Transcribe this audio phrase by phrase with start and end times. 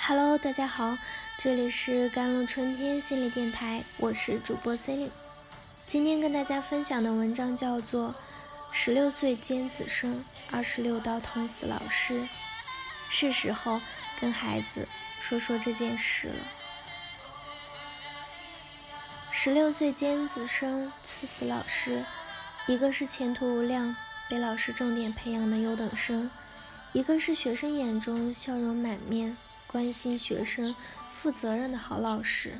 [0.00, 0.96] Hello，大家好，
[1.36, 5.12] 这里是甘露春天心理电台，我是主播 c e l i n e
[5.86, 8.10] 今天跟大家分享的文章叫做
[8.70, 12.20] 《十六岁尖子生，二十六刀捅死老师》，
[13.10, 13.82] 是时候
[14.20, 14.88] 跟孩子
[15.20, 16.44] 说说这件事了。
[19.30, 22.04] 十六岁尖子生刺死老师，
[22.66, 23.94] 一个是前途无量、
[24.30, 26.30] 被老师重点培养的优等生，
[26.92, 29.36] 一个是学生眼中笑容满面。
[29.70, 30.74] 关心学生、
[31.12, 32.58] 负责任的好老师，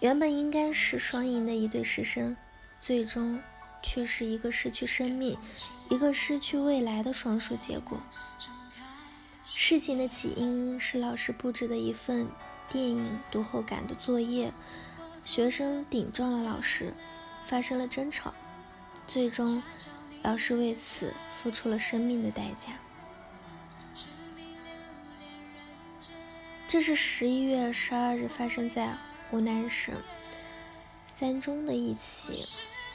[0.00, 2.36] 原本应该是双赢的一对师生，
[2.80, 3.40] 最终
[3.80, 5.38] 却是一个失去生命，
[5.88, 8.00] 一个失去未来的双数结果。
[9.46, 12.28] 事情的起因是老师布置的一份
[12.68, 14.52] 电影读后感的作业，
[15.22, 16.92] 学生顶撞了老师，
[17.46, 18.34] 发生了争吵，
[19.06, 19.62] 最终
[20.22, 22.80] 老师为此付出了生命的代价。
[26.74, 28.96] 这是十一月十二日发生在
[29.30, 29.94] 湖南省
[31.06, 32.44] 三中的一起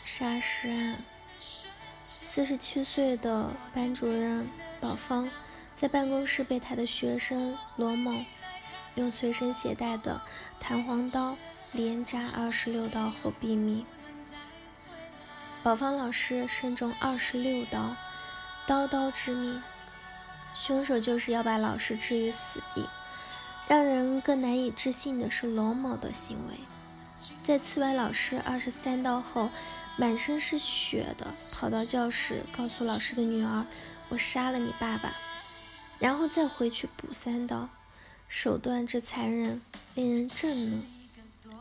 [0.01, 0.97] 杀尸案。
[2.03, 4.49] 四十七岁的班主任
[4.81, 5.29] 宝芳
[5.73, 8.25] 在办公室被他的学生罗某
[8.95, 10.21] 用随身携带的
[10.59, 11.37] 弹簧刀
[11.71, 13.85] 连扎二十六刀后毙命。
[15.63, 17.95] 宝芳老师身中二十六刀，
[18.67, 19.63] 刀刀致命，
[20.53, 22.85] 凶手就是要把老师置于死地。
[23.69, 26.55] 让人更难以置信的是，罗某的行为，
[27.43, 29.51] 在刺完老师二十三刀后，
[29.95, 33.67] 满身是血的跑到教室，告诉老师的女儿
[34.09, 35.15] ：“我杀了你爸爸。”
[35.99, 37.69] 然后再回去补三刀，
[38.27, 39.61] 手段之残忍，
[39.93, 40.79] 令人震怒；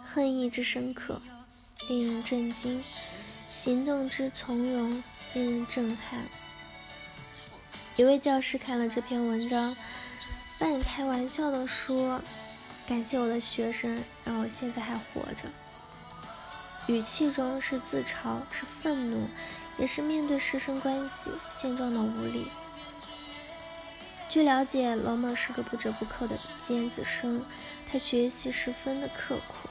[0.03, 1.21] 恨意之深刻，
[1.91, 2.81] 令人震惊；
[3.51, 6.23] 行动之从容，令人震撼。
[7.97, 9.77] 一位教师看了这篇文章。
[10.59, 12.21] 半开玩笑地说
[12.89, 15.45] ：“感谢我的学生，让我现在还活着。”
[16.89, 19.29] 语气中是自嘲，是愤怒，
[19.79, 22.51] 也是面对师生关系现状的无力。
[24.29, 27.45] 据了解，罗某是个不折不扣的尖子生，
[27.87, 29.69] 他学习十分的刻苦，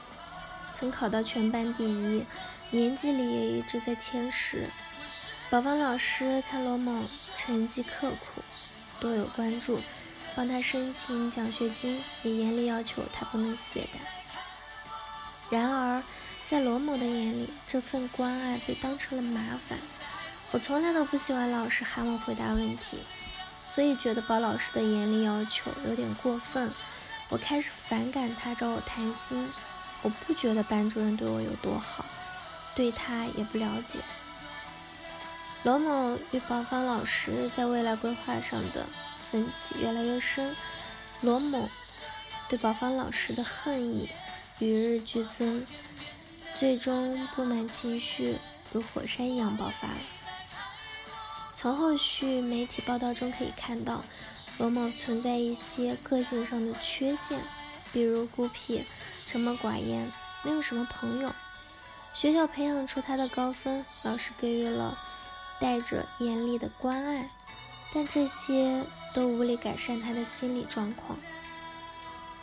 [0.72, 2.24] 曾考到全班第一，
[2.70, 4.68] 年级里也一直在前十。
[5.50, 7.04] 宝芳老师看罗某
[7.34, 8.42] 成绩刻苦，
[9.00, 9.80] 多有关注。
[10.34, 13.98] 帮他申请奖学金，也严厉要求他不能懈怠。
[15.50, 16.02] 然而，
[16.44, 19.78] 在罗某的眼里，这份关爱被当成了麻烦。
[20.50, 23.02] 我从来都不喜欢老师喊我回答问题，
[23.64, 26.70] 所以觉得包老师的严厉要求有点过分。
[27.28, 29.48] 我开始反感他找我谈心。
[30.02, 32.04] 我不觉得班主任对我有多好，
[32.74, 33.98] 对他也不了解。
[35.64, 38.86] 罗某与宝芳老师在未来规划上的。
[39.30, 40.54] 分歧越来越深，
[41.20, 41.68] 罗某
[42.48, 44.08] 对宝芳老师的恨意
[44.58, 45.64] 与日俱增，
[46.54, 48.36] 最终不满情绪
[48.72, 49.98] 如火山一样爆发了。
[51.54, 54.04] 从后续媒体报道中可以看到，
[54.58, 57.40] 罗某存在一些个性上的缺陷，
[57.92, 58.84] 比如孤僻、
[59.26, 60.10] 沉默寡言，
[60.44, 61.34] 没有什么朋友。
[62.14, 64.98] 学校培养出他的高分，老师给予了
[65.60, 67.30] 带着严厉的关爱。
[67.92, 68.84] 但这些
[69.14, 71.18] 都无力改善他的心理状况。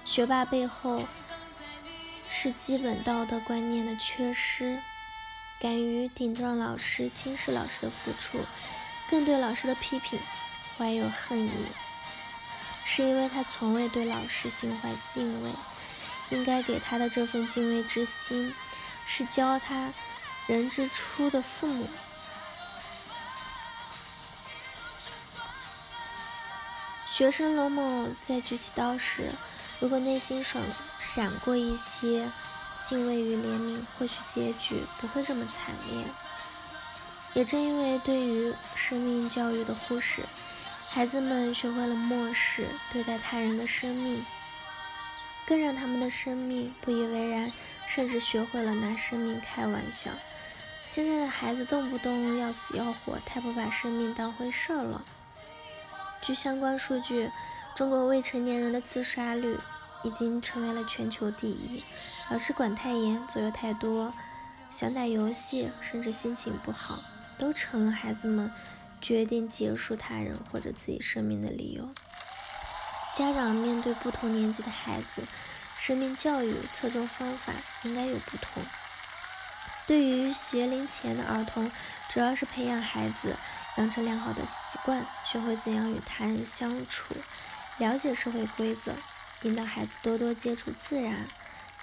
[0.04, 1.04] 学霸背后
[2.28, 4.82] 是基本道德观念的缺失，
[5.60, 8.40] 敢于顶撞老师、轻视老师的付出，
[9.10, 10.20] 更对老师的批评
[10.78, 11.52] 怀有恨意，
[12.86, 15.52] 是因为他从未对老师心怀敬畏。
[16.32, 18.52] 应该给他的这份敬畏之心，
[19.06, 19.94] 是教他
[20.48, 21.88] 人之初的父母。
[27.16, 29.32] 学生龙某在举起刀时，
[29.80, 30.62] 如果内心闪
[31.00, 32.30] 闪过一些
[32.82, 36.04] 敬畏与怜悯，或许结局不会这么惨烈。
[37.34, 40.24] 也正因为对于生命教育的忽视，
[40.90, 44.26] 孩子们学会了漠视对待他人的生命，
[45.48, 47.50] 更让他们的生命不以为然，
[47.88, 50.12] 甚至学会了拿生命开玩笑。
[50.86, 55.06] 现在的孩子动不动要死要活，太不把生命当回事了。
[56.26, 57.30] 据相关数据，
[57.76, 59.60] 中国未成年人的自杀率
[60.02, 61.84] 已经成为了全球第一。
[62.32, 64.12] 老师管太严，作业太多，
[64.72, 66.98] 想打游戏，甚至心情不好，
[67.38, 68.52] 都成了孩子们
[69.00, 71.88] 决定结束他人或者自己生命的理由。
[73.14, 75.22] 家长面对不同年纪的孩子，
[75.78, 78.64] 生命教育侧重方法应该有不同。
[79.88, 81.72] 对于学龄前的儿童，
[82.10, 83.36] 主要是培养孩子。
[83.78, 87.14] 养成良好的习惯，学会怎样与他人相处，
[87.78, 88.96] 了解社会规则，
[89.42, 91.28] 引导孩子多多接触自然，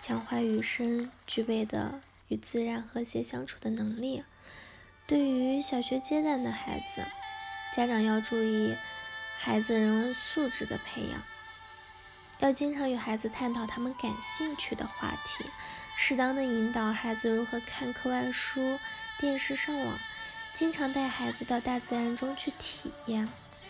[0.01, 4.25] 强化与生俱备的与自然和谐相处的能力。
[5.07, 7.05] 对于小学阶段的孩子，
[7.75, 8.75] 家长要注意
[9.39, 11.23] 孩子人文素质的培养，
[12.39, 15.45] 要经常与孩子探讨他们感兴趣的话题，
[15.97, 18.79] 适当的引导孩子如何看课外书、
[19.19, 19.99] 电视、上网，
[20.53, 23.29] 经常带孩子到大自然中去体验，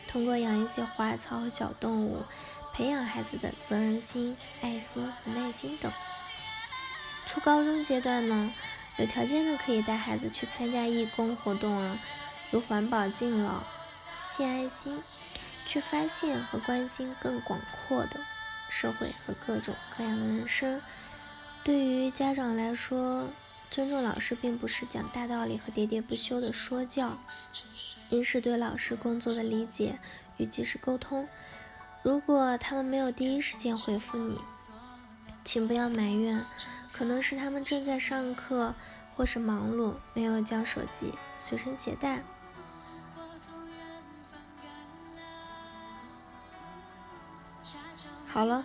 [0.09, 2.25] 通过养一些花草和小动物，
[2.73, 5.93] 培养孩子的责任心、爱心和耐心等。
[7.27, 8.53] 初高中阶段呢，
[8.99, 11.99] 有条件的可以带孩子去参加义工活动啊，
[12.51, 13.63] 如环保敬老。
[14.35, 15.03] 献爱心，
[15.67, 18.19] 去发现和关心更广阔的
[18.71, 20.81] 社会和各种各样的人生。
[21.65, 23.29] 对于家长来说，
[23.71, 27.17] 尊重老师并不是讲大道理和喋喋不休的说教，
[28.11, 30.01] 应是对老师工作的理解
[30.39, 31.29] 与及时沟通。
[32.03, 34.41] 如果他们没有第一时间回复你，
[35.45, 36.45] 请不要埋怨，
[36.93, 38.75] 可能是他们正在上课
[39.15, 42.25] 或是忙碌，没有将手机随身携带。
[48.27, 48.65] 好了，